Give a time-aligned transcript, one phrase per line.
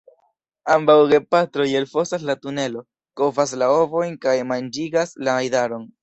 [0.75, 2.81] Ambaŭ gepatroj elfosas la tunelo,
[3.21, 5.85] kovas la ovojn kaj manĝigas la idaron.